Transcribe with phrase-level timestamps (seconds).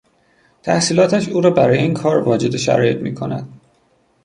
[0.63, 3.61] تحصیلاتش او را برای این کار واجد شرایط می کند.